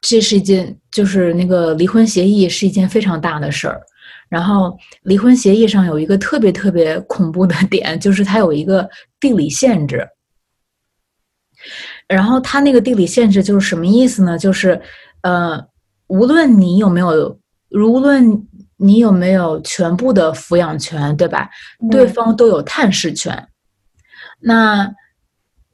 [0.00, 3.80] 这是一件就是那个离婚协议是一件非常大的事儿。
[4.28, 10.06] 然后离婚协议上有一个特别特别恐怖的 点，就是它有一个地理限制。
[12.06, 14.38] 然后它那个地理限制就是什么意思呢？
[14.38, 14.80] 就是
[15.22, 15.58] 呃，
[16.08, 17.38] 无论你有没有，
[17.70, 21.48] 无论你有没有全部的抚养权，对吧？
[21.90, 23.48] 对方都有探视权。
[24.40, 24.88] 那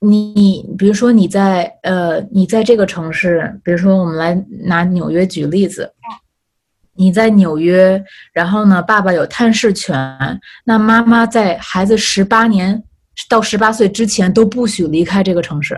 [0.05, 5.93] 你比如说你在呃，你在这个城市，比如说我们来拿纽约举例子。
[6.97, 8.01] 你在纽约，
[8.33, 9.97] 然后呢，爸爸有探视权，
[10.64, 12.81] 那妈妈在孩子十八年
[13.29, 15.75] 到十八岁之前都不许离开这个城市。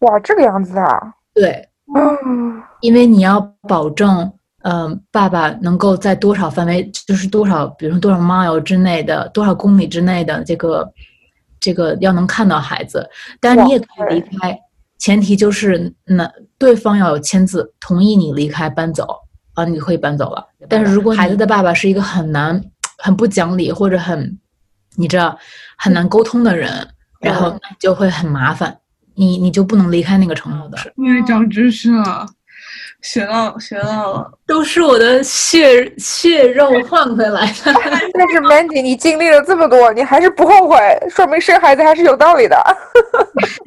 [0.00, 1.14] 哇，这个样子啊！
[1.32, 4.30] 对，嗯，因为你要保证，
[4.64, 10.86] 嗯、爸爸能够在多少范围，就是多少，比如说多少 mile 之内的，多少公里之内的这个，
[11.60, 13.08] 这个要能看到孩子，
[13.40, 14.58] 但是你也可以离开，
[14.98, 19.06] 前提就是那对方要有签字同意你离开搬走。
[19.54, 20.46] 啊，你可以搬走了。
[20.68, 22.62] 但是如果孩子的爸爸是一个很难、
[22.98, 24.38] 很不讲理或者很，
[24.96, 25.38] 你知道
[25.78, 26.70] 很难沟通的人，
[27.20, 28.76] 然后就会很麻烦，
[29.14, 30.92] 你你就不能离开那个城市。
[30.96, 32.26] 因为长知识了，
[33.02, 37.54] 学到学到了，都是我的血血肉换回来的。
[38.14, 40.76] 但是 Mandy，你经历了这么多，你还是不后悔，
[41.08, 42.56] 说明生孩子还是有道理的。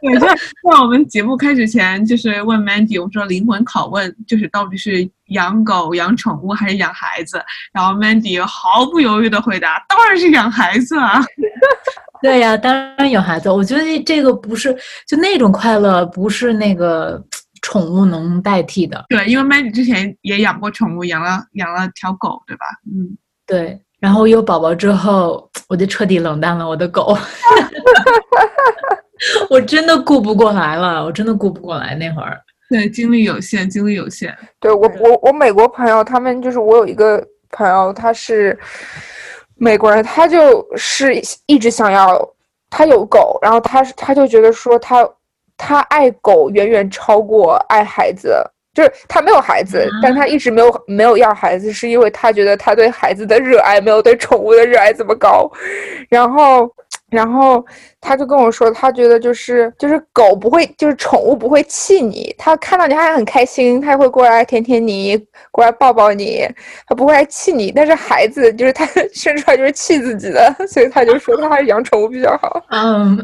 [0.00, 7.42] 对，就在我们节目开始前，就是问 Mandy，我说灵魂拷问，就是到底是养狗、养宠物还是养孩子？
[7.72, 11.20] 然后 Mandy 毫不犹豫的回答，当然是养孩子啊。
[12.22, 13.48] 对呀、当然有孩子。
[13.48, 17.22] 我觉得这个不是就那种快乐，不是那个
[17.68, 19.04] 宠物能代替的。
[19.10, 22.64] 对，因为 Mandy 之前也养过宠物，养了养了条狗，对吧？
[22.86, 23.14] 嗯，
[23.46, 27.14] 对，然后有宝宝之后，我就彻底冷淡了我的狗。
[29.50, 32.40] 我真的顾不过来了，我真的顾不过来那会儿。
[32.70, 34.34] 对，精力有限，精力有限。
[34.58, 38.58] 对我，我我美国朋友，他们就是我有一个朋友，他是
[39.56, 42.18] 美国人，他就是一直想要，
[42.70, 45.06] 他有狗，然后他是他就觉得说他
[45.58, 48.42] 他爱狗远远超过爱孩子，
[48.72, 55.50] 就是他没有孩子，但他一直没有没有要孩子，是因为他觉得他对孩子的热爱没有对宠物的热爱这么高，
[56.08, 56.72] 然后
[57.10, 57.64] 然后
[58.00, 65.18] 他就跟我说，他觉得就是就是狗不会，就是宠物不会气你，他看到你还很开心，他会过来舔舔你，
[65.50, 66.46] 过来抱抱你，
[66.86, 67.72] 他不会来气你。
[67.72, 72.62] 但是孩子就是他生出来就是气自己的，所以他就说他还是养宠物比较好。
[72.68, 73.16] 嗯，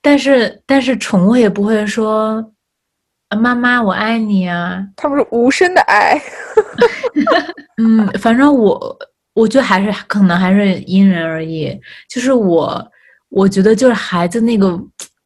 [0.00, 2.52] 但是但是宠物也不会说，
[3.40, 6.20] 妈妈我爱你啊，他们是无声的爱。
[7.82, 8.98] 嗯，反正我。
[9.34, 11.70] 我觉得还是可能还是因人而异，
[12.10, 12.84] 就是我，
[13.28, 14.76] 我觉得就是孩子那个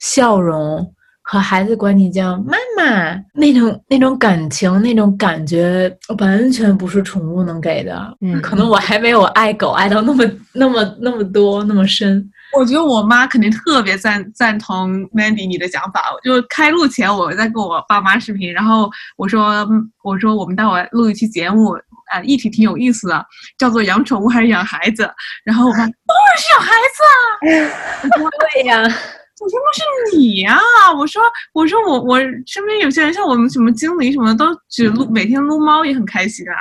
[0.00, 0.86] 笑容
[1.22, 8.14] 和孩子管你叫妈妈那种那种感情那种感觉，完全不是宠物能给的。
[8.20, 12.30] 嗯，可能我还没有爱狗爱到那么那么那么多那么深。
[12.58, 16.02] 我觉得我妈肯定特别赞赞同 Mandy 你的想法。
[16.22, 19.66] 就开录前我在跟我爸妈视频，然后我说
[20.02, 21.76] 我说我们待会录一期节目。
[22.12, 23.24] 啊，议题挺有意思的，
[23.56, 25.10] 叫做养宠物还是养孩子？
[25.46, 28.28] 然后我妈 当然是养孩子啊！
[28.52, 30.58] 对呀，我说那是你呀！
[30.94, 31.22] 我说
[31.54, 36.54] 我说我我身边有些人像我们什么经理什么的，都只撸每天撸猫也很开心啊。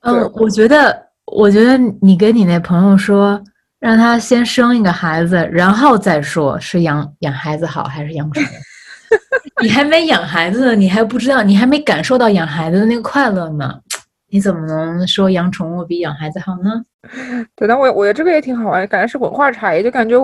[0.00, 3.38] 嗯，我觉得我觉得你跟你那朋友说，
[3.82, 8.46] 让他先生一个孩子，然后再说是养养孩子好还是养宠物。
[9.60, 13.74] 你还没养孩子，你还不知道，你还没感受到养孩子的那个快乐呢，
[14.30, 16.80] 你怎么能说养宠物比养孩子好呢？
[17.56, 20.14] 对，但我我觉得这个也挺好玩，感觉是文化差异，就感觉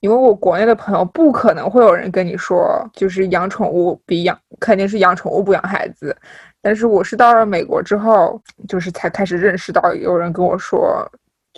[0.00, 6.16] 因为我国内的朋友不可能会有人跟你说，就是养宠物比养肯定是养宠物不养孩子，
[6.60, 11.08] 但是我是到了美国之后，就是才开始认识到有人跟我说，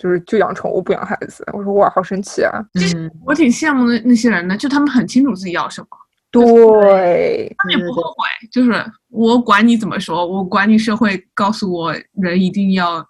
[0.01, 2.59] 就是就养宠物不养孩子，我说哇，好神奇啊！
[2.73, 5.87] 其实我挺羡慕那那些人的，就他们很清楚自己要什么。
[6.31, 8.71] 对，他们也不后悔，就是
[9.09, 13.05] 我管你怎么说，我管你社会告诉我人一定要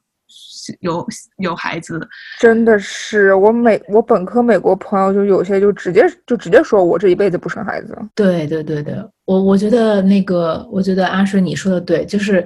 [0.82, 2.06] 有有孩子，
[2.40, 7.98] 真的是我美我本科美国朋友就有些就直接就直接说我这一辈子不生孩子。
[8.16, 12.46] 对对对对，我我觉得那个我觉得阿水你说的对，就是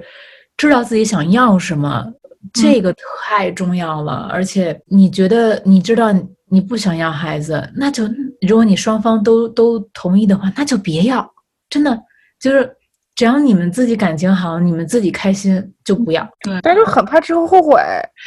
[0.56, 2.06] 知道自己想要什么，
[2.52, 6.12] 这个太重要了，而且你觉得你知道。
[6.48, 8.04] 你不想要孩子，那就
[8.46, 11.28] 如果你双方都都同意的话，那就别要。
[11.68, 12.00] 真的
[12.38, 12.72] 就是，
[13.16, 16.22] 只要你们自己感情好，你们自己开心就不要。
[16.42, 17.80] 对，但是很怕之后后悔。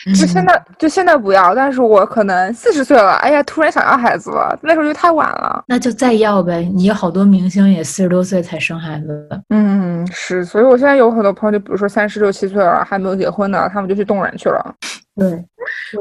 [0.07, 5.63] 就现在就现在不要，但是我可能四十岁了，哎呀，突然想要孩子了，那时候就太晚了。
[5.67, 6.63] 那就再要呗。
[6.73, 9.39] 你有好多明星也四十多岁才生孩子的。
[9.49, 10.43] 嗯，是。
[10.43, 14.75] 所以我现在有很多朋友，就比如说三十六七岁了还没有结婚的，他们就去冻卵去了。
[15.15, 15.45] 对。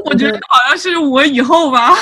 [0.07, 1.93] 我觉得好像是我以后吧，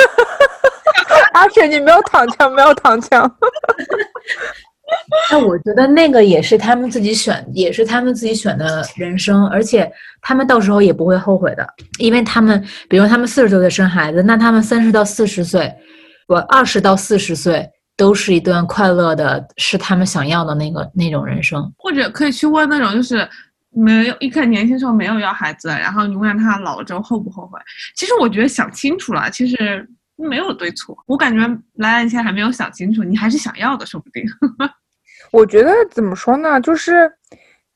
[1.34, 3.30] 阿雪，你没有躺枪，没有躺枪。
[5.30, 11.66] 那我觉得那个也是他们自己选，也是他们自己选的人生，而且他们到时候也不会后悔的，
[11.98, 15.72] 因为他们，比如他们四十多岁生孩子，那他们三十到四十岁，
[16.28, 21.72] 我二十到四十岁都是一段快乐的，是他们想要的那个那种人生。
[21.76, 23.28] 或者可以去问那种就是。
[23.74, 27.58] 没有，一看年轻时候没有要孩子，然后你问他老了之后后不后悔？
[27.96, 30.94] 其实我觉得想清楚了，其实没有对错。
[31.06, 34.22] 我感觉来来，现在还没有想清楚，你还是想要的，说不定。
[35.32, 37.12] 我觉得怎么说呢，就是。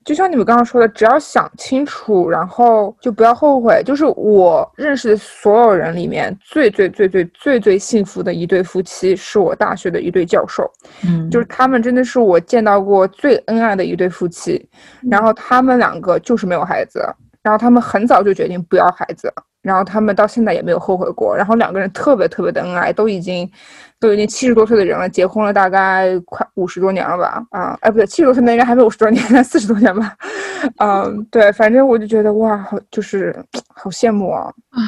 [0.04, 3.82] 就像你们刚刚说的，只要想清楚，然后就不要后悔。
[3.84, 10.62] 就是我认识的所有人里面，最最最最最最幸福的一对夫妻，是我大学的一对教授。
[11.04, 14.64] 嗯，就是他们真的是我见到过最恩爱的一对夫妻。
[15.10, 17.04] 然后他们两个就是没有孩子，
[17.42, 19.28] 然后他们很早就决定不要孩子，
[19.66, 21.36] 然后他们到现在也没有后悔过。
[21.36, 23.50] 然后两个人特别特别的恩爱，都已经。
[23.98, 27.42] 都已经七十多岁的人了，结婚了大概快五十多年了吧？
[27.48, 30.14] 啊，哎，不对，七十多岁那应该还没五十多年，四十多年吧？
[30.80, 33.34] 嗯，对，反正我就觉得哇，好，就是
[33.74, 34.52] 好羡慕啊！
[34.68, 34.84] 啊，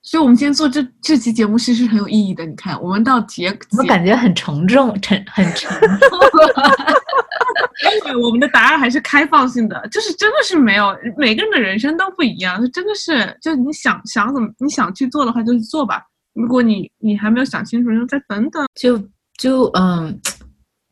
[0.00, 2.46] 所以我们今天做这这期节目其实很有意义的。
[2.46, 6.18] 你看，我们到结，我感觉很沉重，沉很沉重。
[8.02, 16.02] 对，我们的答案还是开放性的，就是真的是没有每个人的人生都不一样，真的是，就你想想怎么你想去做的话，就去做吧。
[16.34, 18.66] 如果你你还没有想清楚，就再等等。
[18.74, 18.98] 就
[19.38, 20.18] 就嗯，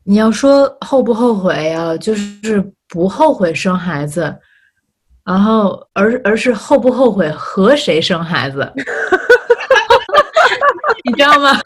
[0.03, 1.97] 你要说后不后悔啊？
[1.97, 4.33] 就是不后悔生孩子，
[5.23, 8.71] 然后而而是后不后悔和谁生孩子？
[11.03, 11.59] 你知道吗？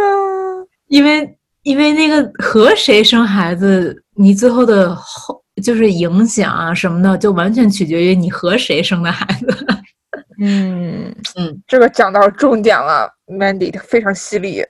[0.88, 9.66] 因为因为那个和谁生孩子，你最后的后就是影响啊什么的，就完全取决于你和谁生的孩子。
[10.40, 14.62] 嗯 嗯，这个讲到重点了，Mandy 非常犀利。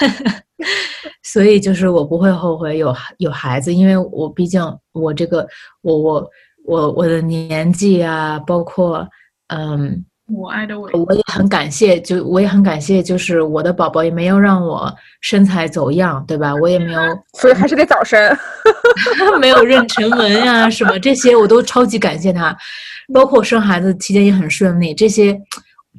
[1.22, 5.46] 所以就是我不会后悔有有孩子，因为我毕竟我这个
[5.82, 6.30] 我我
[6.64, 9.06] 我我的年纪啊，包括
[9.48, 16.52] 嗯我爱的我，我也很感谢，就我也很感谢，就是我的宝宝也没有让我身材走样，对吧？
[16.56, 17.00] 我也没有，
[17.38, 18.18] 所以还是得早生。
[19.40, 22.56] 没有妊娠纹呀什么这些，我都超级感谢他。
[23.12, 25.38] 包括生孩子期间也很顺利，这些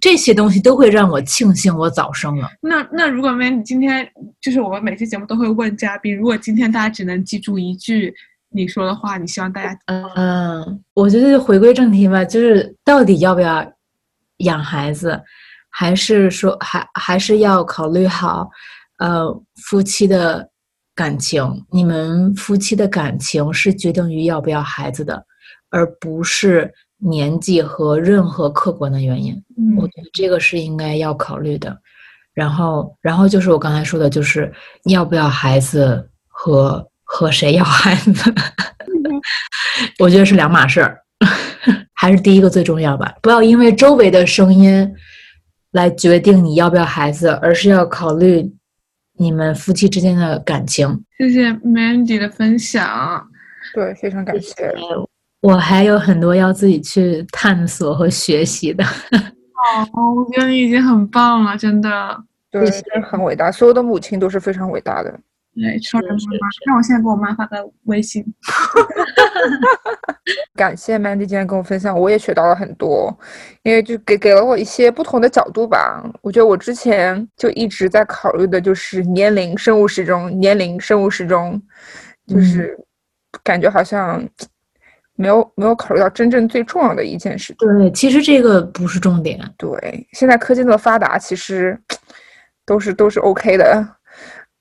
[0.01, 2.49] 这些东西都会让我庆幸我早生了。
[2.59, 4.05] 那那如果 Mandy 今天
[4.41, 8.13] 就是我们每期节目都会问嘉宾，如果今天大家只能记住一句
[8.49, 9.79] 你说的话，你希望大家
[10.15, 13.65] 嗯，我觉得回归正题吧，就是到底要不要
[14.37, 15.21] 养孩子，
[15.69, 18.49] 还是说还还是要考虑好
[18.99, 19.25] 呃
[19.63, 20.49] 夫妻的
[20.95, 25.25] 感情，你们夫妻的感情是决定于要不要孩子的，
[25.69, 26.73] 而不是。
[26.99, 29.31] 年纪和任何客观的原因，
[29.77, 31.77] 我觉得这个是应该要考虑的。
[32.33, 34.51] 然后，然后就是我刚才说的，就是
[34.85, 38.33] 要不要孩子和和谁要孩子，
[40.01, 40.99] 我觉得是两码事儿。
[41.99, 44.93] 还是第一个最重要吧，不要因为周围的声音
[45.71, 48.53] 来决定你要不要孩子，而是要考虑
[49.17, 51.03] 你们夫妻之间的感情。
[51.17, 53.27] 谢谢 Mandy 的分享，
[53.73, 54.71] 对，非常感谢。
[55.41, 58.83] 我还有很多要自己去探索和学习的。
[59.91, 62.23] 哦，我觉得你已经很棒了，真的。
[62.49, 63.51] 对，真的很伟大。
[63.51, 65.19] 所有的母亲都是非常伟大的。
[65.59, 66.47] 对，超人妈妈。
[66.65, 68.23] 那我现在给我妈发个微信。
[70.55, 73.17] 感谢 Mandy 今天跟我分享，我也学到了很多，
[73.63, 76.03] 因为就给给了我一些不同的角度吧。
[76.21, 81.61] 我觉得我之前就一直在考虑的就是年龄生物时钟，年龄生物时钟，
[82.27, 82.77] 就是
[83.43, 84.23] 感觉好像。
[85.19, 87.51] 没有没有考虑到真正最重要的一件事。
[87.57, 89.39] 对，其实这个不是重点。
[89.57, 91.75] 对，现在科技那么发达，其实
[92.67, 93.83] 都是都是 OK 的。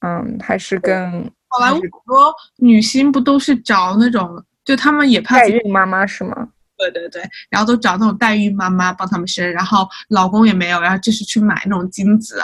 [0.01, 6.49] 嗯，还是跟好莱坞很多女星不都是找那种，就他们也怕代孕妈妈是吗？
[6.79, 12.43] 对对对，然后都找那种代孕妈妈帮他们生，然后老公也没有，然后就是去买那种精子，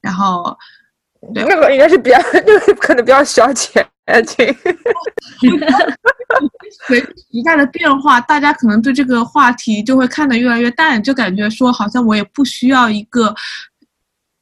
[0.00, 0.56] 然后
[1.32, 3.86] 对那个应该是比较， 那个可能比较需要钱。
[4.26, 4.46] 情。
[6.86, 13.34] 随时代的变化，大家可能对这个话题就会看得越来越淡，就感觉说好像我也不需要一个，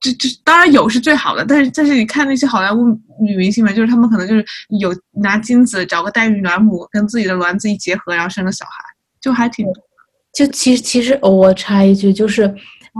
[0.00, 2.88] 这这当然有是最好的，但是但是你看那些好莱坞
[3.20, 4.44] 女明星们，就是她们可能就是
[4.80, 8.72] 有拿精子找个代孕卵母跟自己的卵子一结合，然后生个小孩，
[9.20, 9.66] 就还挺，
[10.32, 12.46] 就其实其实我插一句，就是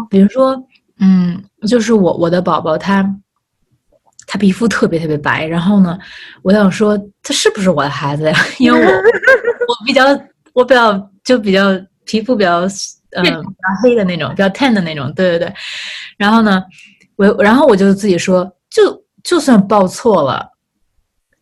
[0.09, 0.57] 比如说，
[1.01, 3.05] 嗯，就是我我的宝宝他。
[4.29, 5.97] 他皮肤特别特别白，然后呢，
[6.43, 8.37] 我想说他是不是我的孩子呀？
[8.59, 10.03] 因为我我比较
[10.53, 11.71] 我比较就比较
[12.05, 12.67] 皮肤比较
[13.23, 15.55] 嗯比较黑的那种，比较 tan 的那种，对对对。
[16.17, 16.63] 然后呢，
[17.17, 20.49] 我然后我就自己说，就就算报错了，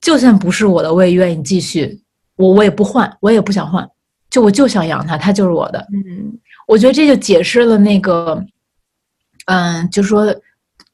[0.00, 2.00] 就算不是我的，我也愿意继续，
[2.36, 3.88] 我我也不换，我也不想换，
[4.30, 5.86] 就我就想养它，它就是我的。
[5.92, 8.44] 嗯，我觉得这就解释了那个，
[9.46, 10.34] 嗯，就说。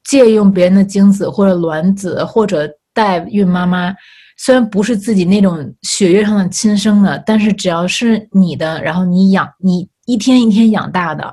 [0.03, 3.95] 借用别人的精子或者卵子或者代孕妈妈，
[4.39, 11.33] 虽然不是自己那种血液上的亲生的，但是只要是你的，然后你养你一天一天养大的，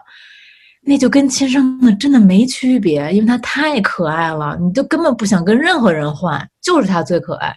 [0.81, 7.55] 那就跟亲生的真的没区别，因为它太可爱了，你就根本不想跟任何人换，就是它最可爱。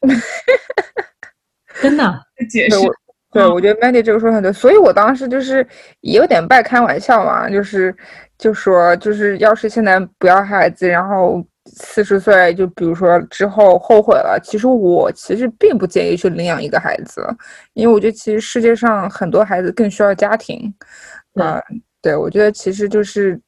[1.82, 2.76] 真的， 解释。
[3.32, 5.66] 对，我觉得 Mandy 这个说很对，所以我当时就是
[6.00, 7.94] 也有点半开玩笑嘛，就是。
[8.38, 17.26] 就说就是，要是现在不要孩子，然后四十岁就比如说之后后悔了，其实我其实并不建议去领养一个孩子，
[17.74, 20.72] 因为我觉得其实世界上很多孩子更需要家庭。
[21.34, 21.60] 啊，
[22.00, 23.38] 对，我觉得其实就是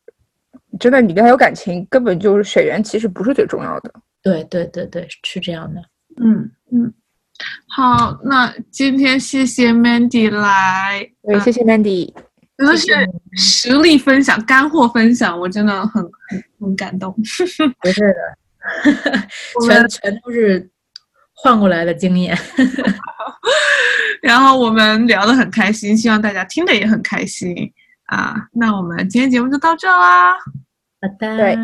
[0.78, 3.90] 真的，你跟他有感情，根本就是血缘，其实不是最重要的。
[4.22, 5.80] 对对对对，是这样的。
[6.20, 6.92] 嗯嗯，
[7.68, 12.12] 好，那今天谢谢 Mandy 来，对，谢谢 Mandy。
[12.58, 12.92] 真的是
[13.36, 17.12] 实力分享、干货分享，我真的很很很感动。
[17.16, 17.22] 不
[17.90, 18.36] 是的，
[19.66, 20.70] 全全都是
[21.34, 22.36] 换过来的经验。
[24.22, 27.72] 然后我们聊得很开心，希望大家听得也很开心
[28.06, 28.34] 啊！
[28.52, 31.56] 那我们今天节目就到这啦，好的，对，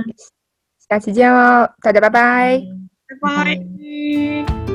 [0.89, 2.63] 下期见喽，大家拜拜，
[3.21, 4.74] 拜拜。